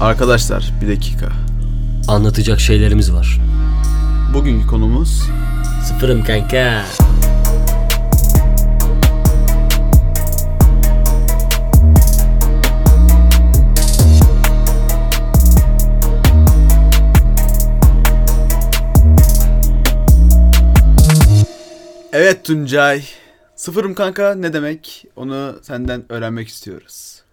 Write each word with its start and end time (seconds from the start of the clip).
Arkadaşlar 0.00 0.72
bir 0.82 0.88
dakika. 0.88 1.28
Anlatacak 2.08 2.60
şeylerimiz 2.60 3.12
var. 3.12 3.40
Bugünkü 4.34 4.66
konumuz 4.66 5.22
Sıfırım 5.88 6.24
kanka. 6.24 6.84
Evet 22.12 22.44
Tuncay. 22.44 23.04
Sıfırım 23.56 23.94
kanka 23.94 24.34
ne 24.34 24.52
demek? 24.52 25.04
Onu 25.16 25.58
senden 25.62 26.04
öğrenmek 26.08 26.48
istiyoruz. 26.48 27.25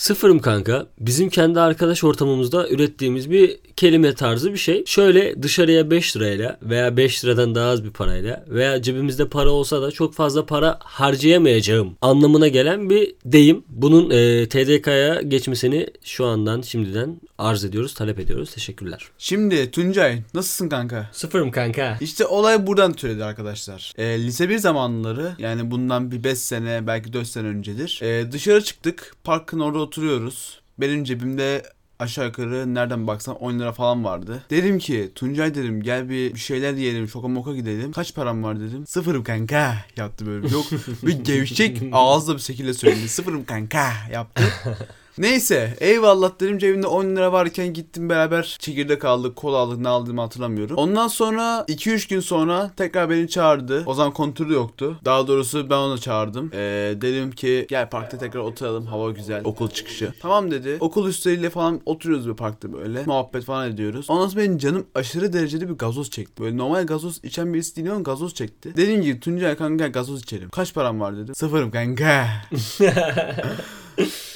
Sıfırım 0.00 0.38
kanka. 0.38 0.86
Bizim 1.00 1.28
kendi 1.28 1.60
arkadaş 1.60 2.04
ortamımızda 2.04 2.68
ürettiğimiz 2.68 3.30
bir 3.30 3.58
kelime 3.76 4.14
tarzı 4.14 4.52
bir 4.52 4.58
şey. 4.58 4.84
Şöyle 4.86 5.42
dışarıya 5.42 5.90
5 5.90 6.16
lirayla 6.16 6.58
veya 6.62 6.96
5 6.96 7.24
liradan 7.24 7.54
daha 7.54 7.70
az 7.70 7.84
bir 7.84 7.90
parayla 7.90 8.44
veya 8.48 8.82
cebimizde 8.82 9.28
para 9.28 9.50
olsa 9.50 9.82
da 9.82 9.90
çok 9.90 10.14
fazla 10.14 10.46
para 10.46 10.78
harcayamayacağım 10.82 11.96
anlamına 12.00 12.48
gelen 12.48 12.90
bir 12.90 13.14
deyim. 13.24 13.64
Bunun 13.68 14.10
e, 14.10 14.48
TDK'ya 14.48 15.22
geçmesini 15.22 15.86
şu 16.04 16.26
andan 16.26 16.62
şimdiden 16.62 17.20
arz 17.38 17.64
ediyoruz, 17.64 17.94
talep 17.94 18.18
ediyoruz. 18.18 18.54
Teşekkürler. 18.54 19.08
Şimdi 19.18 19.70
Tuncay 19.70 20.22
nasılsın 20.34 20.68
kanka? 20.68 21.10
Sıfırım 21.12 21.50
kanka. 21.50 21.98
İşte 22.00 22.26
olay 22.26 22.66
buradan 22.66 22.92
türedi 22.92 23.24
arkadaşlar. 23.24 23.92
Ee, 23.98 24.04
lise 24.04 24.48
1 24.48 24.58
zamanları 24.58 25.32
yani 25.38 25.70
bundan 25.70 26.10
bir 26.10 26.24
5 26.24 26.38
sene 26.38 26.86
belki 26.86 27.12
4 27.12 27.26
sene 27.26 27.48
öncedir. 27.48 28.00
Ee, 28.02 28.32
dışarı 28.32 28.64
çıktık. 28.64 29.14
Parkın 29.24 29.60
orada 29.60 29.78
oturuyoruz. 29.90 30.60
Benim 30.78 31.04
cebimde 31.04 31.62
aşağı 31.98 32.26
yukarı 32.26 32.74
nereden 32.74 33.06
baksan 33.06 33.36
10 33.36 33.58
lira 33.58 33.72
falan 33.72 34.04
vardı. 34.04 34.42
Dedim 34.50 34.78
ki 34.78 35.12
Tuncay 35.14 35.54
dedim 35.54 35.82
gel 35.82 36.08
bir, 36.08 36.34
bir 36.34 36.38
şeyler 36.38 36.72
yiyelim 36.74 37.08
şoka 37.08 37.28
moka 37.28 37.54
gidelim. 37.54 37.92
Kaç 37.92 38.14
param 38.14 38.42
var 38.42 38.60
dedim. 38.60 38.86
Sıfırım 38.86 39.24
kanka 39.24 39.76
yaptı 39.96 40.26
böyle. 40.26 40.48
Yok 40.48 40.66
bir 41.02 41.24
gevşek 41.24 41.82
ağızla 41.92 42.34
bir 42.34 42.40
şekilde 42.40 42.74
söyledi. 42.74 43.08
Sıfırım 43.08 43.44
kanka 43.44 43.92
yaptı. 44.12 44.42
Neyse 45.18 45.76
eyvallah 45.80 46.40
dedim 46.40 46.58
cebimde 46.58 46.86
10 46.86 47.04
lira 47.04 47.32
varken 47.32 47.72
gittim 47.72 48.08
beraber 48.08 48.56
çekirdek 48.60 49.04
aldık 49.04 49.36
kola 49.36 49.56
aldık 49.56 49.78
ne 49.78 49.88
aldığımı 49.88 50.20
hatırlamıyorum. 50.20 50.76
Ondan 50.76 51.08
sonra 51.08 51.64
2-3 51.68 52.08
gün 52.08 52.20
sonra 52.20 52.70
tekrar 52.76 53.10
beni 53.10 53.28
çağırdı. 53.28 53.82
O 53.86 53.94
zaman 53.94 54.12
kontürü 54.12 54.52
yoktu. 54.52 55.00
Daha 55.04 55.26
doğrusu 55.26 55.70
ben 55.70 55.76
onu 55.76 56.00
çağırdım. 56.00 56.50
Ee, 56.54 56.94
dedim 57.00 57.30
ki 57.30 57.66
gel 57.68 57.90
parkta 57.90 58.18
tekrar 58.18 58.40
oturalım 58.40 58.86
hava 58.86 59.10
güzel 59.10 59.40
okul 59.44 59.68
çıkışı. 59.70 60.12
Tamam 60.20 60.50
dedi. 60.50 60.76
Okul 60.80 61.08
üstleriyle 61.08 61.50
falan 61.50 61.80
oturuyoruz 61.86 62.28
bir 62.28 62.34
parkta 62.34 62.72
böyle. 62.72 63.04
Muhabbet 63.04 63.44
falan 63.44 63.70
ediyoruz. 63.70 64.10
Ondan 64.10 64.28
sonra 64.28 64.42
benim 64.42 64.58
canım 64.58 64.86
aşırı 64.94 65.32
derecede 65.32 65.68
bir 65.68 65.74
gazoz 65.74 66.10
çekti. 66.10 66.42
Böyle 66.42 66.56
normal 66.56 66.86
gazoz 66.86 67.20
içen 67.24 67.54
birisi 67.54 67.76
değil 67.76 67.90
ama 67.92 68.00
gazoz 68.00 68.34
çekti. 68.34 68.76
Dedim 68.76 69.02
ki 69.02 69.20
Tuncay 69.20 69.56
kanka 69.56 69.88
gazoz 69.88 70.22
içelim. 70.22 70.48
Kaç 70.48 70.74
param 70.74 71.00
var 71.00 71.16
dedim. 71.16 71.34
Sıfırım 71.34 71.70
kanka. 71.70 72.26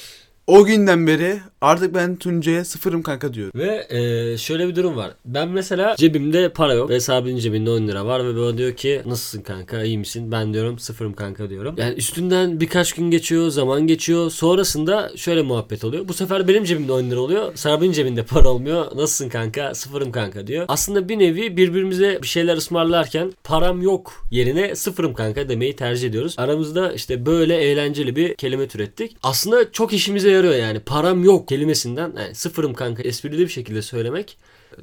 O 0.47 0.65
günden 0.65 1.07
beri 1.07 1.39
artık 1.61 1.93
ben 1.95 2.15
Tuncay'a 2.15 2.65
sıfırım 2.65 3.03
kanka 3.03 3.33
diyorum. 3.33 3.59
Ve 3.59 3.87
e, 3.89 4.37
şöyle 4.37 4.67
bir 4.67 4.75
durum 4.75 4.95
var. 4.95 5.11
Ben 5.25 5.49
mesela 5.49 5.95
cebimde 5.95 6.49
para 6.49 6.73
yok. 6.73 6.89
Ve 6.89 6.99
Sabri'nin 6.99 7.39
cebinde 7.39 7.69
10 7.69 7.87
lira 7.87 8.05
var. 8.05 8.27
Ve 8.27 8.35
bana 8.35 8.57
diyor 8.57 8.75
ki 8.75 9.01
nasılsın 9.05 9.41
kanka 9.41 9.83
iyi 9.83 9.97
misin? 9.97 10.31
Ben 10.31 10.53
diyorum 10.53 10.79
sıfırım 10.79 11.13
kanka 11.13 11.49
diyorum. 11.49 11.75
Yani 11.77 11.93
üstünden 11.93 12.59
birkaç 12.59 12.93
gün 12.93 13.11
geçiyor. 13.11 13.49
Zaman 13.49 13.87
geçiyor. 13.87 14.31
Sonrasında 14.31 15.11
şöyle 15.15 15.41
muhabbet 15.41 15.83
oluyor. 15.83 16.07
Bu 16.07 16.13
sefer 16.13 16.47
benim 16.47 16.63
cebimde 16.63 16.91
10 16.91 17.03
lira 17.03 17.19
oluyor. 17.19 17.55
Sabri'nin 17.55 17.91
cebinde 17.91 18.23
para 18.23 18.49
olmuyor. 18.49 18.85
Nasılsın 18.85 19.29
kanka? 19.29 19.75
Sıfırım 19.75 20.11
kanka 20.11 20.47
diyor. 20.47 20.65
Aslında 20.67 21.09
bir 21.09 21.19
nevi 21.19 21.57
birbirimize 21.57 22.19
bir 22.21 22.27
şeyler 22.27 22.57
ısmarlarken 22.57 23.33
param 23.43 23.81
yok 23.81 24.25
yerine 24.31 24.75
sıfırım 24.75 25.13
kanka 25.13 25.49
demeyi 25.49 25.75
tercih 25.75 26.09
ediyoruz. 26.09 26.35
Aramızda 26.37 26.93
işte 26.93 27.25
böyle 27.25 27.57
eğlenceli 27.57 28.15
bir 28.15 28.35
kelime 28.35 28.67
türettik. 28.67 29.17
Aslında 29.23 29.71
çok 29.71 29.93
işimize 29.93 30.34
yarıyor 30.35 30.55
yani. 30.55 30.79
Param 30.79 31.23
yok 31.23 31.47
kelimesinden 31.47 32.13
yani 32.17 32.35
sıfırım 32.35 32.73
kanka 32.73 33.03
esprili 33.03 33.39
bir 33.39 33.47
şekilde 33.47 33.81
söylemek 33.81 34.37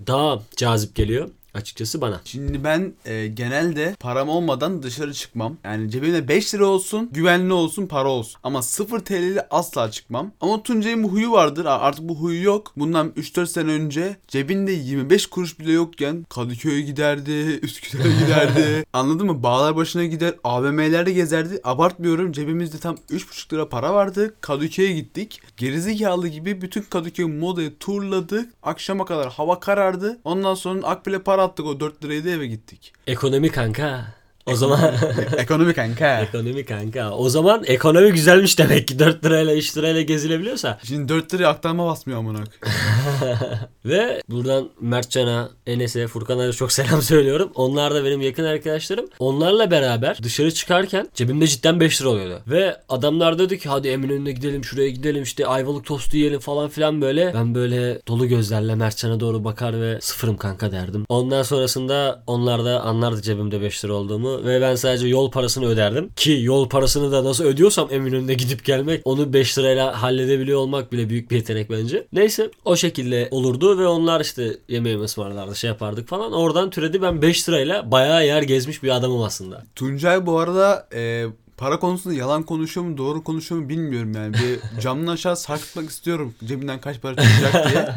daha 0.06 0.42
cazip 0.56 0.94
geliyor 0.94 1.28
açıkçası 1.54 2.00
bana. 2.00 2.20
Şimdi 2.24 2.64
ben 2.64 2.92
e, 3.04 3.26
genelde 3.26 3.96
param 4.00 4.28
olmadan 4.28 4.82
dışarı 4.82 5.14
çıkmam. 5.14 5.56
Yani 5.64 5.90
cebimde 5.90 6.28
5 6.28 6.54
lira 6.54 6.66
olsun, 6.66 7.08
güvenli 7.12 7.52
olsun, 7.52 7.86
para 7.86 8.08
olsun. 8.08 8.40
Ama 8.42 8.62
0 8.62 9.00
TL'li 9.00 9.40
asla 9.50 9.90
çıkmam. 9.90 10.32
Ama 10.40 10.62
Tuncay'ın 10.62 11.02
bu 11.02 11.08
huyu 11.08 11.32
vardır. 11.32 11.64
Artık 11.64 12.08
bu 12.08 12.16
huyu 12.16 12.42
yok. 12.42 12.72
Bundan 12.76 13.08
3-4 13.08 13.46
sene 13.46 13.70
önce 13.70 14.16
cebinde 14.28 14.72
25 14.72 15.26
kuruş 15.26 15.58
bile 15.58 15.72
yokken 15.72 16.26
Kadıköy'e 16.28 16.80
giderdi, 16.80 17.30
Üsküdar'a 17.62 18.08
giderdi. 18.08 18.84
Anladın 18.92 19.26
mı? 19.26 19.42
Bağlar 19.42 19.76
başına 19.76 20.04
gider, 20.04 20.34
AVM'lerde 20.44 21.12
gezerdi. 21.12 21.60
Abartmıyorum. 21.64 22.32
Cebimizde 22.32 22.78
tam 22.78 22.94
3,5 22.94 23.52
lira 23.52 23.68
para 23.68 23.94
vardı. 23.94 24.34
Kadıköy'e 24.40 24.92
gittik. 24.92 25.40
Gerizekalı 25.56 26.28
gibi 26.28 26.60
bütün 26.62 26.82
Kadıköy 26.82 27.26
modayı 27.26 27.78
turladık. 27.78 28.52
Akşama 28.62 29.04
kadar 29.04 29.32
hava 29.32 29.60
karardı. 29.60 30.20
Ondan 30.24 30.54
sonra 30.54 30.86
Akbil'e 30.86 31.18
para 31.18 31.41
attık 31.42 31.66
o 31.66 31.80
4 31.80 32.04
lirayı 32.04 32.24
da 32.24 32.30
eve 32.30 32.46
gittik. 32.46 32.92
Ekonomi 33.06 33.50
kanka. 33.50 34.21
O 34.46 34.56
zaman 34.56 34.94
Ekonomi 35.36 35.74
kanka. 35.74 36.20
ekonomi 36.28 36.64
kanka. 36.64 37.10
O 37.10 37.28
zaman 37.28 37.62
ekonomi 37.66 38.12
güzelmiş 38.12 38.58
demek 38.58 38.88
ki 38.88 38.98
4 38.98 39.24
lirayla 39.24 39.54
3 39.54 39.76
lirayla 39.76 40.02
gezilebiliyorsa. 40.02 40.78
Şimdi 40.84 41.08
4 41.08 41.34
liraya 41.34 41.48
aktarma 41.48 41.86
basmıyor 41.86 42.18
amına. 42.18 42.38
Ve 43.84 44.22
buradan 44.28 44.68
Mertcan'a, 44.80 45.50
Enes'e, 45.66 46.06
Furkan'a 46.06 46.48
da 46.48 46.52
çok 46.52 46.72
selam 46.72 47.02
söylüyorum. 47.12 47.52
Onlar 47.54 47.94
da 47.94 48.04
benim 48.04 48.20
yakın 48.20 48.44
arkadaşlarım. 48.44 49.06
Onlarla 49.18 49.70
beraber 49.70 50.18
dışarı 50.22 50.54
çıkarken 50.54 51.08
cebimde 51.14 51.46
cidden 51.46 51.80
5 51.80 52.00
lira 52.00 52.08
oluyordu. 52.08 52.40
Ve 52.46 52.76
adamlar 52.88 53.38
dedi 53.38 53.58
ki 53.58 53.68
hadi 53.68 53.88
Eminönü'ne 53.88 54.32
gidelim 54.32 54.64
şuraya 54.64 54.88
gidelim 54.88 55.22
işte 55.22 55.46
ayvalık 55.46 55.84
tostu 55.84 56.16
yiyelim 56.16 56.40
falan 56.40 56.68
filan 56.68 57.02
böyle. 57.02 57.34
Ben 57.34 57.54
böyle 57.54 58.00
dolu 58.08 58.26
gözlerle 58.28 58.74
Mertcan'a 58.74 59.20
doğru 59.20 59.44
bakar 59.44 59.80
ve 59.80 60.00
sıfırım 60.00 60.36
kanka 60.36 60.72
derdim. 60.72 61.04
Ondan 61.08 61.42
sonrasında 61.42 62.22
onlar 62.26 62.64
da 62.64 62.80
anlardı 62.80 63.22
cebimde 63.22 63.60
5 63.60 63.84
lira 63.84 63.92
olduğumu 63.92 64.31
ve 64.44 64.60
ben 64.60 64.74
sadece 64.74 65.08
yol 65.08 65.30
parasını 65.30 65.66
öderdim. 65.66 66.10
Ki 66.16 66.38
yol 66.42 66.68
parasını 66.68 67.12
da 67.12 67.24
nasıl 67.24 67.44
ödüyorsam 67.44 67.88
Eminönü'ne 67.90 68.34
gidip 68.34 68.64
gelmek 68.64 69.02
onu 69.04 69.32
5 69.32 69.58
lirayla 69.58 70.02
halledebiliyor 70.02 70.58
olmak 70.58 70.92
bile 70.92 71.08
büyük 71.10 71.30
bir 71.30 71.36
yetenek 71.36 71.70
bence. 71.70 72.06
Neyse 72.12 72.50
o 72.64 72.76
şekilde 72.76 73.28
olurdu 73.30 73.78
ve 73.78 73.86
onlar 73.86 74.20
işte 74.20 74.56
yemeğimi 74.68 75.02
ısmarlardı 75.02 75.56
şey 75.56 75.68
yapardık 75.68 76.08
falan. 76.08 76.32
Oradan 76.32 76.70
türedi 76.70 77.02
ben 77.02 77.22
5 77.22 77.48
lirayla 77.48 77.90
bayağı 77.90 78.26
yer 78.26 78.42
gezmiş 78.42 78.82
bir 78.82 78.88
adamım 78.88 79.22
aslında. 79.22 79.64
Tuncay 79.76 80.26
bu 80.26 80.38
arada 80.38 80.88
e, 80.94 81.26
para 81.56 81.78
konusunda 81.78 82.16
yalan 82.16 82.42
konuşuyor 82.42 82.86
mu 82.86 82.96
doğru 82.98 83.24
konuşuyor 83.24 83.60
mu 83.60 83.68
bilmiyorum 83.68 84.12
yani. 84.14 84.34
Bir 84.34 84.80
camdan 84.80 85.12
aşağı 85.12 85.36
sarkıtmak 85.36 85.90
istiyorum 85.90 86.34
cebinden 86.44 86.80
kaç 86.80 87.00
para 87.00 87.16
çıkacak 87.16 87.70
diye. 87.70 87.94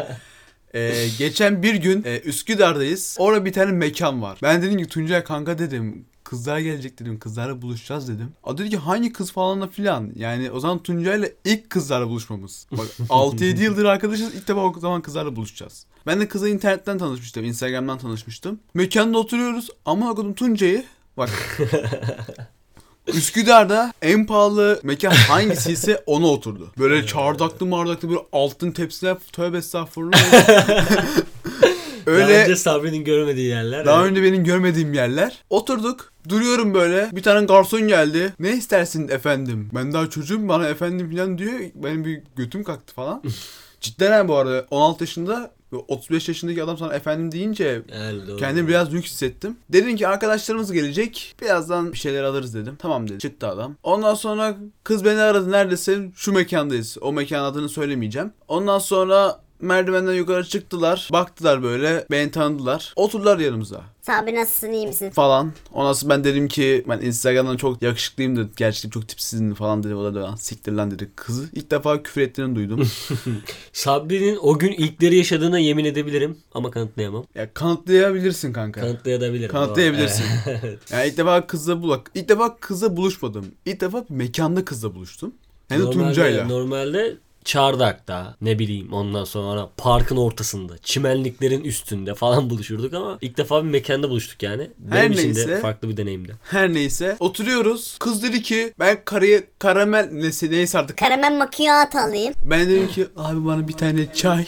E, 0.75 1.07
geçen 1.18 1.63
bir 1.63 1.75
gün 1.75 2.03
e, 2.03 2.19
Üsküdar'dayız. 2.19 3.16
Orada 3.19 3.45
bir 3.45 3.53
tane 3.53 3.72
mekan 3.72 4.22
var. 4.22 4.40
Ben 4.44 4.62
dedim 4.62 4.78
ki 4.78 4.88
Tuncay 4.88 5.24
kanka 5.24 5.57
dedim 5.57 6.06
kızlar 6.25 6.59
gelecek 6.59 7.00
dedim. 7.00 7.19
Kızlarla 7.19 7.62
buluşacağız 7.62 8.08
dedim. 8.08 8.31
O 8.44 8.58
dedi 8.58 8.69
ki 8.69 8.78
hangi 8.78 9.13
kız 9.13 9.31
falan 9.31 9.62
da 9.62 9.68
filan. 9.68 10.12
Yani 10.16 10.52
o 10.52 10.59
zaman 10.59 10.84
Tuncay'la 10.84 11.28
ilk 11.46 11.69
kızlarla 11.69 12.08
buluşmamız. 12.08 12.68
Bak 12.72 12.86
6-7 13.09 13.63
yıldır 13.63 13.86
arkadaşız 13.86 14.36
ilk 14.36 14.47
defa 14.47 14.59
o 14.62 14.80
zaman 14.80 15.02
kızlarla 15.02 15.36
buluşacağız. 15.36 15.86
Ben 16.08 16.19
de 16.22 16.28
kızla 16.28 16.50
internetten 16.50 16.97
tanışmıştım. 16.97 17.46
Instagram'dan 17.46 17.97
tanışmıştım. 17.97 18.59
Mekanda 18.74 19.18
oturuyoruz. 19.18 19.69
Ama 19.86 20.12
okudum 20.12 20.34
Tuncay'ı. 20.34 20.84
Bak 21.18 21.30
Üsküdar'da 23.07 23.94
en 24.02 24.25
pahalı 24.25 24.80
mekan 24.84 25.12
hangisiyse 25.12 26.03
ona 26.06 26.28
oturdu. 26.28 26.72
Böyle 26.78 27.06
çardaklı 27.06 27.66
mardaklı 27.66 28.09
böyle 28.09 28.19
altın 28.31 28.72
tepsiler 28.72 29.18
tövbe 29.31 29.57
estağfurullah. 29.57 30.18
Daha 32.06 32.16
Öyle 32.16 32.44
önce 32.44 32.56
Sabri'nin 32.56 33.04
görmediği 33.04 33.48
yerler. 33.48 33.86
daha 33.86 34.01
Evet. 34.01 34.12
önce 34.12 34.24
benim 34.24 34.44
görmediğim 34.44 34.94
yerler. 34.94 35.44
Oturduk. 35.50 36.13
Duruyorum 36.30 36.74
böyle. 36.74 37.10
Bir 37.12 37.24
tane 37.24 37.45
garson 37.45 37.81
geldi. 37.88 38.33
Ne 38.39 38.57
istersin 38.57 39.07
efendim? 39.07 39.69
Ben 39.75 39.94
daha 39.94 40.10
çocuğum 40.10 40.48
bana 40.48 40.68
efendim 40.68 41.16
falan 41.16 41.38
diyor. 41.38 41.60
Benim 41.75 42.06
bir 42.06 42.22
götüm 42.36 42.63
kalktı 42.63 42.94
falan. 42.94 43.24
Cidden 43.81 44.12
ha 44.12 44.27
bu 44.27 44.36
arada 44.36 44.66
16 44.72 45.04
yaşında 45.04 45.51
ve 45.74 45.77
35 45.88 46.27
yaşındaki 46.27 46.63
adam 46.63 46.77
sana 46.77 46.94
efendim 46.94 47.31
deyince 47.31 47.81
Evet. 47.92 48.39
Kendimi 48.39 48.68
biraz 48.68 48.94
lüks 48.94 49.12
hissettim. 49.12 49.57
Dedim 49.69 49.95
ki 49.95 50.07
arkadaşlarımız 50.07 50.72
gelecek. 50.72 51.36
Birazdan 51.42 51.94
bir 51.94 51.98
şeyler 51.98 52.24
alırız 52.24 52.56
dedim. 52.56 52.75
Tamam 52.80 53.10
dedi. 53.10 53.19
Çıktı 53.19 53.48
adam. 53.48 53.75
Ondan 53.83 54.16
sonra 54.16 54.57
kız 54.83 55.06
beni 55.06 55.19
aradı. 55.19 55.51
Neredesin? 55.51 56.13
Şu 56.16 56.31
mekandayız. 56.31 56.98
O 57.01 57.13
mekan 57.13 57.44
adını 57.44 57.69
söylemeyeceğim. 57.69 58.33
Ondan 58.48 58.80
sonra 58.80 59.39
merdivenden 59.65 60.13
yukarı 60.13 60.44
çıktılar. 60.45 61.09
Baktılar 61.12 61.63
böyle. 61.63 62.06
Beni 62.12 62.31
tanıdılar. 62.31 62.94
Oturdular 62.95 63.39
yanımıza 63.39 63.81
Sabri 64.01 64.35
nasılsın 64.35 64.71
iyi 64.71 64.88
misin? 64.88 65.09
falan. 65.09 65.53
Ondan 65.73 65.94
sonra 65.94 66.13
ben 66.13 66.23
dedim 66.23 66.47
ki 66.47 66.85
ben 66.89 67.00
Instagram'dan 67.01 67.57
çok 67.57 67.81
yakışıklıyım 67.81 68.35
dedi. 68.35 68.50
Gerçekten 68.57 68.89
çok 68.89 69.07
tipsizim 69.07 69.53
falan 69.53 69.83
dedi. 69.83 69.95
O 69.95 70.03
da 70.03 70.15
dedi, 70.15 70.41
siktir 70.41 70.71
lan 70.71 70.91
dedi. 70.91 71.09
Kızı 71.15 71.50
ilk 71.53 71.71
defa 71.71 72.03
küfür 72.03 72.21
ettiğini 72.21 72.56
duydum. 72.56 72.88
Sabri'nin 73.73 74.38
o 74.41 74.59
gün 74.59 74.71
ilkleri 74.71 75.17
yaşadığına 75.17 75.59
yemin 75.59 75.85
edebilirim 75.85 76.38
ama 76.53 76.71
kanıtlayamam. 76.71 77.25
ya 77.35 77.53
kanıtlayabilirsin 77.53 78.53
kanka. 78.53 78.81
Kanıtlayabilirim. 78.81 79.51
Kanıtlayabilirsin. 79.51 80.25
Evet. 80.47 80.79
Yani 80.91 81.07
ilk 81.07 81.18
defa 81.18 81.47
kızla 81.47 81.81
bulak. 81.81 82.11
İlk 82.15 82.29
defa 82.29 82.57
kızla 82.57 82.97
buluşmadım. 82.97 83.45
İlk 83.65 83.81
defa 83.81 84.06
bir 84.09 84.15
mekanda 84.15 84.65
kızla 84.65 84.95
buluştum. 84.95 85.33
Hem 85.68 85.88
de 85.88 85.89
Tuncay'la. 85.91 86.45
Normalde 86.47 87.18
Çardak'ta 87.45 88.36
ne 88.42 88.59
bileyim 88.59 88.94
ondan 88.94 89.24
sonra 89.24 89.69
parkın 89.77 90.18
ortasında 90.18 90.77
çimenliklerin 90.77 91.63
üstünde 91.63 92.13
falan 92.15 92.50
buluşurduk 92.50 92.94
ama 92.94 93.18
ilk 93.21 93.38
defa 93.38 93.63
bir 93.63 93.69
mekanda 93.69 94.09
buluştuk 94.09 94.44
yani. 94.44 94.69
Benim 94.77 94.94
Her 94.97 95.09
için 95.09 95.25
neyse. 95.36 95.47
de 95.47 95.59
farklı 95.59 95.89
bir 95.89 95.97
deneyimdi. 95.97 96.36
Her 96.44 96.74
neyse 96.74 97.15
oturuyoruz. 97.19 97.97
Kız 98.00 98.24
dedi 98.24 98.42
ki 98.44 98.74
ben 98.80 98.97
karıya 99.06 99.42
karamel 99.59 100.09
neyse, 100.12 100.51
neyse 100.51 100.80
artık. 100.80 100.97
Karamel 100.97 101.38
macchiato 101.38 102.00
alayım. 102.00 102.33
Ben 102.44 102.69
dedim 102.69 102.88
ki 102.88 103.07
abi 103.18 103.45
bana 103.45 103.68
bir 103.68 103.74
tane 103.74 104.13
çay. 104.13 104.47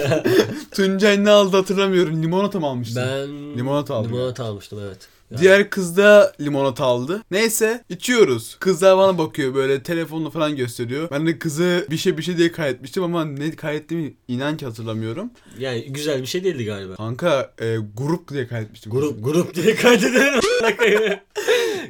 Tuncay 0.70 1.24
ne 1.24 1.30
aldı 1.30 1.56
hatırlamıyorum. 1.56 2.22
Limonata 2.22 2.60
mı 2.60 2.66
almıştı? 2.66 3.00
Ben 3.28 3.58
Limonata 3.58 3.94
aldım. 3.94 4.12
Limonata 4.12 4.44
almıştım 4.44 4.78
evet. 4.86 5.08
Yani 5.30 5.40
Diğer 5.42 5.70
kız 5.70 5.96
da 5.96 6.32
limonata 6.40 6.84
aldı. 6.84 7.22
Neyse 7.30 7.84
içiyoruz. 7.88 8.56
Kızlar 8.60 8.98
bana 8.98 9.18
bakıyor 9.18 9.54
böyle 9.54 9.82
telefonla 9.82 10.30
falan 10.30 10.56
gösteriyor. 10.56 11.08
Ben 11.10 11.26
de 11.26 11.38
kızı 11.38 11.86
bir 11.90 11.96
şey 11.96 12.18
bir 12.18 12.22
şey 12.22 12.36
diye 12.36 12.52
kaydetmiştim 12.52 13.02
ama 13.02 13.24
ne 13.24 13.56
kaydettiğimi 13.56 14.14
inan 14.28 14.56
ki 14.56 14.66
hatırlamıyorum. 14.66 15.30
Yani 15.58 15.92
güzel 15.92 16.20
bir 16.20 16.26
şey 16.26 16.44
değildi 16.44 16.64
galiba. 16.64 16.96
Kanka 16.96 17.52
e, 17.60 17.76
grup 17.96 18.28
diye 18.28 18.46
kaydetmiştim. 18.46 18.92
Grup 18.92 19.24
grup 19.24 19.54
diye 19.54 19.74
kaydedelim. 19.74 20.40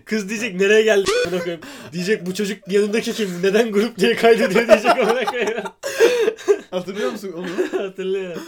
Kız 0.04 0.28
diyecek 0.28 0.60
nereye 0.60 0.82
geldi. 0.82 1.10
Diyecek 1.92 2.26
bu 2.26 2.34
çocuk 2.34 2.68
yanındaki 2.68 3.12
kim? 3.12 3.30
Neden 3.42 3.72
grup 3.72 3.98
diye 3.98 4.16
kaydediyor 4.16 4.68
diyecek 4.68 4.98
amına 4.98 5.24
koyayım. 5.24 5.62
Hatırlıyor 6.70 7.12
musun 7.12 7.32
onu? 7.36 7.82
Hatırlıyorum. 7.82 8.42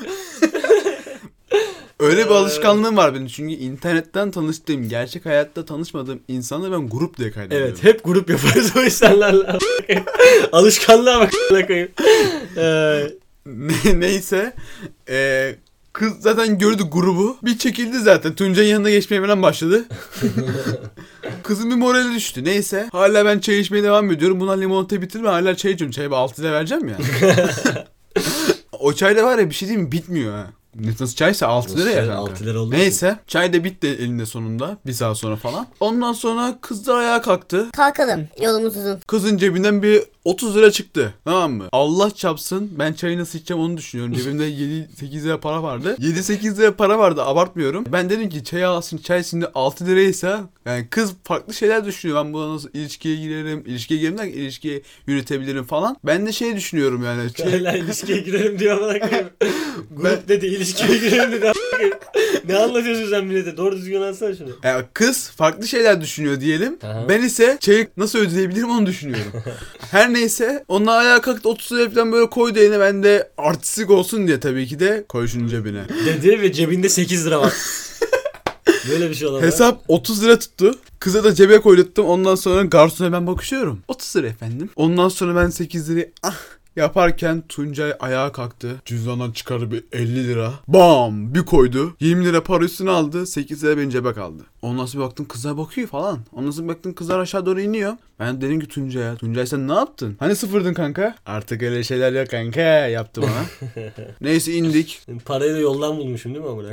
Öyle 2.03 2.25
bir 2.25 2.31
alışkanlığım 2.31 2.97
var 2.97 3.15
benim 3.15 3.27
çünkü 3.27 3.55
internetten 3.55 4.31
tanıştığım, 4.31 4.89
gerçek 4.89 5.27
hayatta 5.27 5.65
tanışmadığım 5.65 6.21
insanları 6.29 6.73
ben 6.73 6.89
grup 6.89 7.19
diye 7.19 7.31
kaydediyorum. 7.31 7.67
Evet 7.69 7.85
hep 7.85 8.05
grup 8.05 8.31
yaparız 8.31 8.73
o 8.77 8.83
insanlarla. 8.83 9.59
Alışkanlığa 10.53 11.21
bak. 11.21 11.33
Ee, 12.57 13.11
Ne- 13.47 14.01
Neyse. 14.01 14.53
e, 15.09 15.55
kız 15.93 16.13
zaten 16.21 16.59
gördü 16.59 16.83
grubu. 16.93 17.37
Bir 17.43 17.59
çekildi 17.59 17.99
zaten. 17.99 18.35
Tuncay'ın 18.35 18.71
yanına 18.71 18.91
geçmeye 18.91 19.21
falan 19.23 19.43
başladı. 19.43 19.85
Kızın 21.43 21.71
bir 21.71 21.77
morali 21.77 22.15
düştü. 22.15 22.45
Neyse. 22.45 22.89
Hala 22.93 23.25
ben 23.25 23.39
çay 23.39 23.61
içmeye 23.61 23.83
devam 23.83 24.11
ediyorum. 24.11 24.41
Buna 24.41 24.53
limonata 24.53 25.03
bitirme. 25.03 25.29
Hala 25.29 25.57
çay 25.57 25.73
içiyorum. 25.73 25.93
Çayı 25.93 26.11
6 26.11 26.43
lira 26.43 26.53
vereceğim 26.53 26.89
ya. 26.89 26.97
o 28.73 28.93
çay 28.93 29.17
da 29.17 29.25
var 29.25 29.39
ya 29.39 29.51
bir 29.51 29.55
şey 29.55 29.69
diyeyim 29.69 29.87
mi? 29.87 29.93
Bitmiyor 29.93 30.35
ha. 30.35 30.51
Nasıl 30.77 31.07
çaysa 31.15 31.47
6 31.47 31.77
lira 31.77 31.91
ya 31.91 31.97
Çay 31.97 32.07
kanka. 32.07 32.21
6 32.33 32.45
lira 32.45 32.61
olduğu 32.61 32.71
Neyse. 32.71 33.19
Çay 33.27 33.53
da 33.53 33.65
bitti 33.65 33.87
elinde 33.87 34.27
sonunda. 34.27 34.77
Bir 34.87 34.93
saat 34.93 35.19
sonra 35.19 35.37
falan. 35.37 35.67
Ondan 35.81 36.13
sonra 36.13 36.59
kız 36.61 36.87
da 36.87 36.95
ayağa 36.95 37.23
kalktı. 37.23 37.71
Kalkalım 37.77 38.29
yolumuz 38.43 38.77
uzun. 38.77 39.01
Kızın 39.07 39.37
cebinden 39.37 39.83
bir 39.83 40.03
30 40.25 40.57
lira 40.57 40.71
çıktı. 40.71 41.15
Tamam 41.25 41.53
mı? 41.53 41.69
Allah 41.73 42.11
çapsın. 42.11 42.71
Ben 42.79 42.93
çayı 42.93 43.19
nasıl 43.19 43.39
içeceğim 43.39 43.63
onu 43.63 43.77
düşünüyorum. 43.77 44.15
Cebimde 44.15 44.49
7-8 44.51 45.23
lira 45.25 45.41
para 45.41 45.63
vardı. 45.63 45.97
7-8 46.01 46.57
lira 46.59 46.77
para 46.77 46.99
vardı. 46.99 47.23
Abartmıyorum. 47.23 47.85
Ben 47.93 48.11
dedim 48.11 48.29
ki 48.29 48.45
çay 48.45 48.65
alsın. 48.65 48.99
Çay 48.99 49.25
şimdi 49.25 49.47
6 49.55 49.87
liraysa 49.87 50.41
yani 50.67 50.87
kız 50.91 51.13
farklı 51.25 51.55
şeyler 51.55 51.85
düşünüyor. 51.85 52.25
Ben 52.25 52.33
buna 52.33 52.55
nasıl 52.55 52.69
ilişkiye 52.75 53.17
girerim. 53.17 53.63
ilişkiye 53.67 54.01
girerim 54.01 54.19
derken 54.19 54.39
ilişkiye 54.39 54.83
yürütebilirim 55.07 55.65
falan. 55.65 55.97
Ben 56.05 56.27
de 56.27 56.33
şey 56.33 56.57
düşünüyorum 56.57 57.05
yani. 57.05 57.33
Çay, 57.33 57.51
Hala 57.65 57.77
ilişkiye 57.77 58.19
girelim 58.19 58.59
diyor 58.59 58.79
koyayım. 58.79 59.29
Grup 59.91 60.29
dedi 60.29 60.47
ilişkiye 60.47 60.99
girelim 60.99 61.33
dedi. 61.33 61.53
Ne 62.49 62.57
anlatıyorsun 62.57 63.11
sen 63.11 63.25
millete? 63.25 63.57
Doğru 63.57 63.77
düzgün 63.77 63.97
anlatsana 63.97 64.35
şunu. 64.35 64.49
yani 64.63 64.85
kız 64.95 65.31
farklı 65.31 65.67
şeyler 65.69 66.01
düşünüyor 66.01 66.41
diyelim. 66.41 66.79
Aha. 66.83 67.09
Ben 67.09 67.23
ise 67.23 67.57
çayı 67.61 67.89
nasıl 67.97 68.19
ödeyebilirim 68.19 68.71
onu 68.71 68.87
düşünüyorum. 68.87 69.33
Her 69.91 70.12
neyse 70.13 70.65
onlar 70.69 70.99
ayağa 70.99 71.21
kalktı 71.21 71.49
30 71.49 71.73
lira 71.73 71.91
falan 71.91 72.13
böyle 72.13 72.31
koydu 72.31 72.59
eline 72.59 72.81
ben 72.81 73.03
de 73.03 73.31
artistik 73.39 73.91
olsun 73.91 74.27
diye 74.27 74.41
tabii 74.41 74.67
ki 74.67 74.81
de 74.81 75.05
koy 75.09 75.29
şunun 75.29 75.49
cebine. 75.49 75.85
Dedi 76.07 76.41
ve 76.41 76.53
cebinde 76.53 76.89
8 76.89 77.27
lira 77.27 77.41
var. 77.41 77.53
Böyle 78.91 79.11
bir 79.11 79.15
şey 79.15 79.29
olamaz. 79.29 79.45
Hesap 79.45 79.85
30 79.89 80.25
lira 80.25 80.39
tuttu. 80.39 80.75
Kıza 80.99 81.25
da 81.25 81.35
cebe 81.35 81.61
koydurttum. 81.61 82.07
Ondan 82.07 82.35
sonra 82.35 82.63
garsona 82.63 83.13
ben 83.13 83.27
bakışıyorum. 83.27 83.81
30 83.89 84.17
lira 84.17 84.27
efendim. 84.27 84.71
Ondan 84.77 85.09
sonra 85.09 85.43
ben 85.43 85.51
8 85.51 85.91
lirayı 85.91 86.13
ah 86.23 86.37
yaparken 86.77 87.43
Tuncay 87.49 87.93
ayağa 88.01 88.33
kalktı. 88.33 88.83
Cüzdandan 88.85 89.33
çıkardı 89.33 89.71
bir 89.71 89.85
50 89.93 90.29
lira. 90.29 90.53
Bam 90.69 91.35
bir 91.35 91.45
koydu. 91.45 91.97
20 92.01 92.25
lira 92.25 92.43
para 92.43 92.65
üstüne 92.65 92.91
aldı. 92.91 93.27
8 93.27 93.65
lira 93.65 93.77
benim 93.77 93.91
cebe 93.91 94.13
kaldı. 94.13 94.43
Ondan 94.63 94.87
sonra 94.87 95.05
bir 95.05 95.09
baktım 95.09 95.27
kızlar 95.29 95.57
bakıyor 95.57 95.89
falan. 95.89 96.19
Ondan 96.33 96.51
sonra 96.51 96.69
baktım 96.69 96.95
kızlar 96.95 97.19
aşağı 97.19 97.47
doğru 97.47 97.61
iniyor. 97.61 97.97
Ben 98.23 98.41
dedim 98.41 98.61
ki 98.61 98.69
Tuncay'a. 98.69 99.17
Tuncay 99.17 99.47
sen 99.47 99.69
ne 99.69 99.73
yaptın? 99.73 100.17
Hani 100.19 100.37
sıfırdın 100.37 100.75
kanka? 100.75 101.15
Artık 101.27 101.63
öyle 101.63 101.85
şeyler 101.85 102.13
yok 102.13 102.29
kanka 102.31 102.61
yaptı 102.61 103.23
bana. 103.23 103.71
Neyse 104.21 104.53
indik. 104.53 105.01
Parayı 105.25 105.55
da 105.55 105.59
yoldan 105.59 105.97
bulmuşum 105.99 106.35
değil 106.35 106.45
mi 106.45 106.51
amına? 106.51 106.69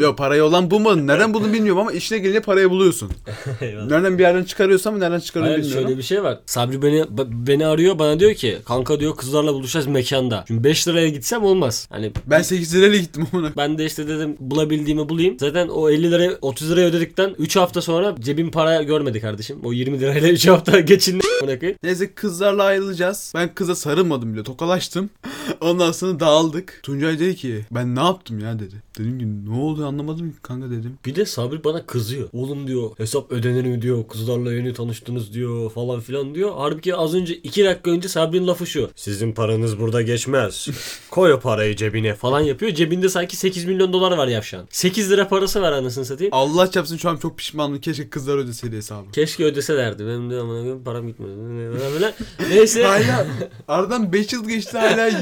Yok 0.00 0.18
parayı 0.18 0.44
olan 0.44 0.70
bulmadın. 0.70 1.06
Nereden 1.06 1.34
buldun 1.34 1.52
bilmiyorum 1.52 1.80
ama 1.80 1.92
işine 1.92 2.18
gelince 2.18 2.40
parayı 2.40 2.70
buluyorsun. 2.70 3.10
Nereden 3.60 4.18
bir 4.18 4.22
yerden 4.22 4.44
çıkarıyorsam 4.44 5.00
nereden 5.00 5.20
çıkarıyorum 5.20 5.52
Hayır 5.54 5.64
bilmiyorum. 5.64 5.88
şöyle 5.88 5.98
bir 5.98 6.02
şey 6.02 6.22
var. 6.22 6.38
Sabri 6.46 6.82
beni 6.82 7.04
beni 7.46 7.66
arıyor 7.66 7.98
bana 7.98 8.20
diyor 8.20 8.34
ki 8.34 8.58
kanka 8.64 9.00
diyor 9.00 9.16
kızlarla 9.16 9.54
buluşacağız 9.54 9.86
mekanda. 9.86 10.44
Şimdi 10.48 10.64
5 10.64 10.88
liraya 10.88 11.08
gitsem 11.08 11.44
olmaz. 11.44 11.86
Hani 11.90 12.12
Ben 12.26 12.42
8 12.42 12.74
lirayla 12.76 12.98
gittim 12.98 13.26
ona. 13.34 13.52
ben 13.56 13.78
de 13.78 13.84
işte 13.86 14.08
dedim 14.08 14.36
bulabildiğimi 14.40 15.08
bulayım. 15.08 15.36
Zaten 15.40 15.68
o 15.68 15.90
50 15.90 16.10
liraya 16.10 16.32
30 16.42 16.70
liraya 16.70 16.86
ödedikten 16.86 17.34
3 17.38 17.56
hafta 17.56 17.82
sonra 17.82 18.14
cebim 18.20 18.50
para 18.50 18.82
görmedi 18.82 19.20
kardeşim. 19.20 19.58
O 19.64 19.72
20 19.72 20.00
lirayla 20.00 20.28
3 20.28 20.48
hafta 20.48 20.79
geçindi. 20.86 21.24
amına 21.42 21.58
koyayım. 21.58 21.78
Neyse 21.82 22.14
kızlarla 22.14 22.62
ayrılacağız. 22.64 23.32
Ben 23.34 23.54
kıza 23.54 23.74
sarılmadım 23.74 24.34
bile 24.34 24.42
tokalaştım. 24.42 25.10
Ondan 25.60 25.92
sonra 25.92 26.20
dağıldık. 26.20 26.80
Tuncay 26.82 27.18
dedi 27.18 27.36
ki 27.36 27.64
ben 27.70 27.96
ne 27.96 28.00
yaptım 28.00 28.38
ya 28.38 28.58
dedi. 28.58 28.74
Dedim 28.98 29.18
ki 29.18 29.50
ne 29.50 29.60
oldu 29.60 29.86
anlamadım 29.86 30.30
ki 30.30 30.36
kanka 30.42 30.70
dedim. 30.70 30.98
Bir 31.06 31.14
de 31.14 31.26
Sabri 31.26 31.64
bana 31.64 31.86
kızıyor. 31.86 32.28
Oğlum 32.32 32.66
diyor 32.66 32.90
hesap 32.96 33.32
ödenir 33.32 33.64
mi 33.64 33.82
diyor. 33.82 34.08
Kızlarla 34.08 34.52
yeni 34.52 34.74
tanıştınız 34.74 35.34
diyor 35.34 35.70
falan 35.70 36.00
filan 36.00 36.34
diyor. 36.34 36.52
Halbuki 36.56 36.94
az 36.96 37.14
önce 37.14 37.34
2 37.34 37.64
dakika 37.64 37.90
önce 37.90 38.08
Sabri'nin 38.08 38.46
lafı 38.46 38.66
şu. 38.66 38.90
Sizin 38.96 39.32
paranız 39.32 39.80
burada 39.80 40.02
geçmez. 40.02 40.68
Koy 41.10 41.32
o 41.32 41.40
parayı 41.40 41.76
cebine 41.76 42.14
falan 42.14 42.40
yapıyor. 42.40 42.72
Cebinde 42.72 43.08
sanki 43.08 43.36
8 43.36 43.64
milyon 43.64 43.92
dolar 43.92 44.12
var 44.16 44.28
yavşan. 44.28 44.66
8 44.70 45.10
lira 45.10 45.28
parası 45.28 45.62
var 45.62 45.72
anasını 45.72 46.04
satayım. 46.04 46.34
Allah 46.34 46.70
çapsın 46.70 46.96
şu 46.96 47.10
an 47.10 47.16
çok 47.16 47.38
pişmanım. 47.38 47.80
Keşke 47.80 48.08
kızlar 48.08 48.38
ödeseydi 48.38 48.76
hesabı. 48.76 49.10
Keşke 49.12 49.44
ödeselerdi. 49.44 50.06
Benim 50.06 50.30
de 50.30 50.40
amına 50.40 50.64
koyayım 50.70 50.84
param 50.84 51.06
gitmedi. 51.06 51.30
Böyle. 51.94 52.14
Neyse. 52.50 52.84
Hala 52.84 53.26
aradan 53.68 54.12
5 54.12 54.32
yıl 54.32 54.48
geçti 54.48 54.78
hala 54.78 55.06
20, 55.06 55.20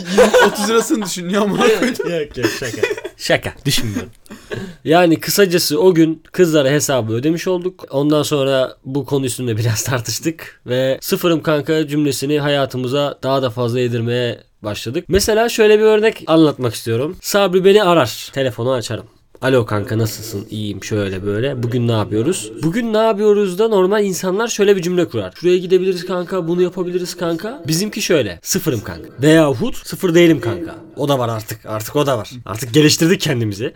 30 0.52 0.68
lirasını 0.68 1.04
düşünüyor 1.04 1.42
ama. 1.42 1.66
yok 1.66 2.36
yok 2.36 2.46
şaka. 2.58 2.82
Şaka 3.16 3.54
düşünmüyorum. 3.64 4.10
Yani 4.84 5.20
kısacası 5.20 5.80
o 5.80 5.94
gün 5.94 6.22
kızlara 6.32 6.70
hesabı 6.70 7.12
ödemiş 7.12 7.48
olduk. 7.48 7.84
Ondan 7.90 8.22
sonra 8.22 8.76
bu 8.84 9.04
konu 9.04 9.26
üstünde 9.26 9.56
biraz 9.56 9.82
tartıştık. 9.82 10.60
Ve 10.66 10.98
sıfırım 11.00 11.42
kanka 11.42 11.86
cümlesini 11.86 12.40
hayatımıza 12.40 13.18
daha 13.22 13.42
da 13.42 13.50
fazla 13.50 13.80
yedirmeye 13.80 14.40
başladık. 14.62 15.04
Mesela 15.08 15.48
şöyle 15.48 15.78
bir 15.78 15.84
örnek 15.84 16.24
anlatmak 16.26 16.74
istiyorum. 16.74 17.16
Sabri 17.20 17.64
beni 17.64 17.82
arar. 17.82 18.30
Telefonu 18.32 18.72
açarım. 18.72 19.06
Alo 19.42 19.66
kanka 19.66 19.98
nasılsın? 19.98 20.46
İyiyim 20.50 20.84
şöyle 20.84 21.26
böyle. 21.26 21.62
Bugün 21.62 21.88
ne 21.88 21.92
yapıyoruz? 21.92 22.52
Bugün 22.62 22.92
ne 22.92 22.98
yapıyoruz 22.98 23.58
da 23.58 23.68
normal 23.68 24.04
insanlar 24.04 24.48
şöyle 24.48 24.76
bir 24.76 24.82
cümle 24.82 25.08
kurar. 25.08 25.32
Şuraya 25.36 25.58
gidebiliriz 25.58 26.06
kanka, 26.06 26.48
bunu 26.48 26.62
yapabiliriz 26.62 27.16
kanka. 27.16 27.62
Bizimki 27.66 28.02
şöyle. 28.02 28.40
Sıfırım 28.42 28.80
kanka. 28.80 29.08
Veyahut 29.22 29.86
sıfır 29.86 30.14
değilim 30.14 30.40
kanka. 30.40 30.74
O 30.96 31.08
da 31.08 31.18
var 31.18 31.28
artık. 31.28 31.66
Artık 31.66 31.96
o 31.96 32.06
da 32.06 32.18
var. 32.18 32.30
Artık 32.46 32.74
geliştirdik 32.74 33.20
kendimizi. 33.20 33.72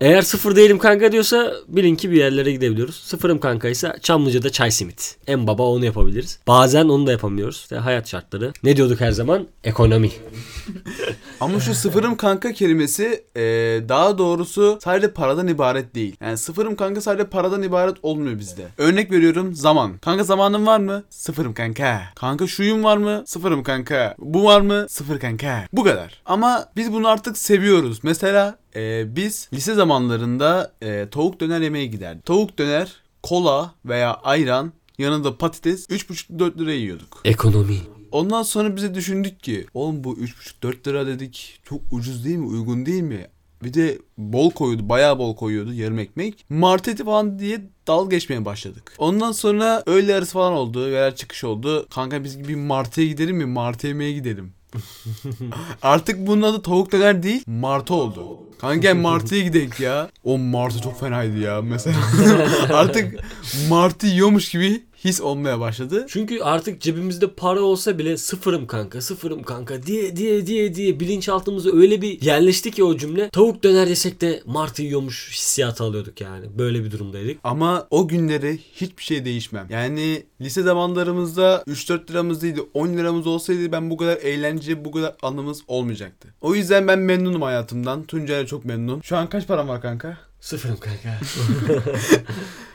Eğer 0.00 0.22
sıfır 0.22 0.56
değilim 0.56 0.78
kanka 0.78 1.12
diyorsa 1.12 1.54
bilin 1.68 1.96
ki 1.96 2.10
bir 2.10 2.16
yerlere 2.16 2.52
gidebiliyoruz. 2.52 2.94
Sıfırım 2.94 3.40
kanka 3.40 3.68
ise 3.68 3.92
Çamlıca'da 4.02 4.50
çay 4.50 4.70
simit. 4.70 5.16
En 5.26 5.46
baba 5.46 5.62
onu 5.62 5.84
yapabiliriz. 5.84 6.38
Bazen 6.46 6.84
onu 6.88 7.06
da 7.06 7.12
yapamıyoruz. 7.12 7.56
İşte 7.56 7.76
hayat 7.76 8.08
şartları. 8.08 8.52
Ne 8.62 8.76
diyorduk 8.76 9.00
her 9.00 9.10
zaman? 9.12 9.46
Ekonomi. 9.64 10.10
Ama 11.40 11.60
şu 11.60 11.74
sıfırım 11.74 12.16
kanka 12.16 12.52
kelimesi 12.52 13.24
e, 13.36 13.42
daha 13.88 14.18
doğrusu 14.18 14.78
sadece 14.84 15.10
paradan 15.10 15.48
ibaret 15.48 15.94
değil. 15.94 16.16
Yani 16.20 16.38
sıfırım 16.38 16.76
kanka 16.76 17.00
sadece 17.00 17.24
paradan 17.28 17.62
ibaret 17.62 17.96
olmuyor 18.02 18.38
bizde. 18.38 18.66
Örnek 18.78 19.10
veriyorum 19.12 19.54
zaman. 19.54 19.98
Kanka 19.98 20.24
zamanın 20.24 20.66
var 20.66 20.80
mı? 20.80 21.04
Sıfırım 21.10 21.54
kanka. 21.54 22.02
Kanka 22.14 22.46
şuyum 22.46 22.84
var 22.84 22.96
mı? 22.96 23.22
Sıfırım 23.26 23.62
kanka. 23.62 24.14
Bu 24.18 24.44
var 24.44 24.60
mı? 24.60 24.86
Sıfır 24.88 25.20
kanka. 25.20 25.66
Bu 25.72 25.84
kadar. 25.84 26.22
Ama 26.26 26.68
biz 26.76 26.92
bunu 26.92 27.08
artık 27.08 27.38
seviyoruz. 27.38 27.98
Mesela 28.02 28.58
e, 28.76 29.16
biz 29.16 29.48
lise 29.52 29.74
zamanlarında 29.74 30.72
e, 30.82 31.08
tavuk 31.10 31.40
döner 31.40 31.60
yemeye 31.60 31.86
giderdik. 31.86 32.26
Tavuk 32.26 32.58
döner, 32.58 32.92
kola 33.22 33.74
veya 33.84 34.14
ayran 34.14 34.72
yanında 34.98 35.38
patates 35.38 35.86
3,5-4 35.90 36.58
liraya 36.58 36.76
yiyorduk. 36.76 37.20
Ekonomi. 37.24 37.78
Ondan 38.14 38.42
sonra 38.42 38.76
bize 38.76 38.94
düşündük 38.94 39.40
ki 39.40 39.66
oğlum 39.74 40.04
bu 40.04 40.14
3,5-4 40.14 40.88
lira 40.88 41.06
dedik 41.06 41.60
çok 41.64 41.80
ucuz 41.90 42.24
değil 42.24 42.36
mi 42.36 42.46
uygun 42.46 42.86
değil 42.86 43.02
mi? 43.02 43.26
Bir 43.62 43.74
de 43.74 43.98
bol 44.18 44.50
koyuyordu 44.50 44.88
bayağı 44.88 45.18
bol 45.18 45.36
koyuyordu 45.36 45.72
yarım 45.72 45.98
ekmek. 45.98 46.44
Martı 46.48 46.90
eti 46.90 47.04
falan 47.04 47.38
diye 47.38 47.60
dal 47.86 48.10
geçmeye 48.10 48.44
başladık. 48.44 48.94
Ondan 48.98 49.32
sonra 49.32 49.82
öğle 49.86 50.14
arası 50.14 50.32
falan 50.32 50.52
oldu 50.52 50.86
veya 50.86 51.14
çıkış 51.14 51.44
oldu. 51.44 51.86
Kanka 51.90 52.24
biz 52.24 52.48
bir 52.48 52.54
martıya 52.54 53.06
gidelim 53.06 53.36
mi 53.36 53.46
martı 53.46 53.86
yemeye 53.86 54.12
gidelim. 54.12 54.52
Artık 55.82 56.26
bunun 56.26 56.42
adı 56.42 56.62
tavuk 56.62 56.92
döner 56.92 57.22
değil 57.22 57.42
martı 57.46 57.94
oldu. 57.94 58.38
Kanka 58.58 58.94
martıya 58.94 59.42
gidelim 59.42 59.70
ya. 59.78 60.10
O 60.24 60.38
martı 60.38 60.82
çok 60.82 61.00
fenaydı 61.00 61.38
ya 61.38 61.62
mesela. 61.62 61.96
Artık 62.72 63.24
martı 63.68 64.06
yiyormuş 64.06 64.50
gibi 64.50 64.82
his 65.04 65.20
olmaya 65.20 65.60
başladı. 65.60 66.06
Çünkü 66.08 66.40
artık 66.40 66.80
cebimizde 66.80 67.30
para 67.30 67.60
olsa 67.60 67.98
bile 67.98 68.16
sıfırım 68.16 68.66
kanka, 68.66 69.00
sıfırım 69.00 69.42
kanka 69.42 69.82
diye 69.82 70.16
diye 70.16 70.46
diye 70.46 70.74
diye 70.74 71.00
bilinçaltımıza 71.00 71.70
öyle 71.76 72.02
bir 72.02 72.22
yerleşti 72.22 72.70
ki 72.70 72.84
o 72.84 72.96
cümle. 72.96 73.30
Tavuk 73.30 73.64
döner 73.64 73.86
yesek 73.86 74.20
de 74.20 74.42
martı 74.46 74.82
yiyormuş 74.82 75.30
hissiyatı 75.32 75.84
alıyorduk 75.84 76.20
yani. 76.20 76.46
Böyle 76.58 76.84
bir 76.84 76.90
durumdaydık. 76.90 77.38
Ama 77.44 77.86
o 77.90 78.08
günleri 78.08 78.58
hiçbir 78.74 79.02
şey 79.02 79.24
değişmem. 79.24 79.66
Yani 79.70 80.22
lise 80.40 80.62
zamanlarımızda 80.62 81.64
3-4 81.66 82.10
liramız 82.10 82.42
değildi 82.42 82.60
10 82.74 82.88
liramız 82.88 83.26
olsaydı 83.26 83.72
ben 83.72 83.90
bu 83.90 83.96
kadar 83.96 84.16
eğlence 84.16 84.84
bu 84.84 84.92
kadar 84.92 85.14
anımız 85.22 85.62
olmayacaktı. 85.68 86.28
O 86.40 86.54
yüzden 86.54 86.88
ben 86.88 86.98
memnunum 86.98 87.42
hayatımdan. 87.42 88.04
Tuncay'a 88.04 88.46
çok 88.46 88.64
memnun. 88.64 89.00
Şu 89.00 89.16
an 89.16 89.28
kaç 89.28 89.46
param 89.46 89.68
var 89.68 89.82
kanka? 89.82 90.18
Sıfırım 90.40 90.76
kanka. 90.76 91.20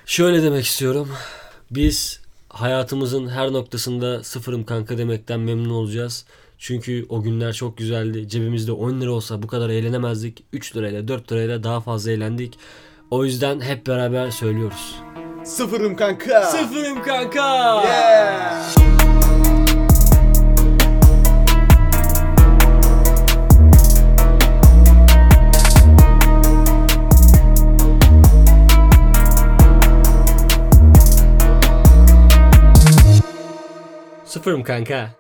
Şöyle 0.05 0.43
demek 0.43 0.65
istiyorum. 0.65 1.09
Biz 1.71 2.18
hayatımızın 2.49 3.27
her 3.29 3.53
noktasında 3.53 4.23
sıfırım 4.23 4.63
kanka 4.63 4.97
demekten 4.97 5.39
memnun 5.39 5.69
olacağız. 5.69 6.25
Çünkü 6.57 7.05
o 7.09 7.21
günler 7.21 7.53
çok 7.53 7.77
güzeldi. 7.77 8.29
Cebimizde 8.29 8.71
10 8.71 9.01
lira 9.01 9.11
olsa 9.11 9.43
bu 9.43 9.47
kadar 9.47 9.69
eğlenemezdik. 9.69 10.43
3 10.53 10.75
lirayla 10.75 11.07
4 11.07 11.31
lirayla 11.31 11.63
daha 11.63 11.81
fazla 11.81 12.11
eğlendik. 12.11 12.59
O 13.11 13.25
yüzden 13.25 13.61
hep 13.61 13.87
beraber 13.87 14.31
söylüyoruz. 14.31 14.95
Sıfırım 15.43 15.95
kanka. 15.95 16.41
Sıfırım 16.41 17.03
kanka. 17.03 17.83
Yeah. 17.83 18.88
Sıfırım 34.49 34.63
kanka. 34.63 35.18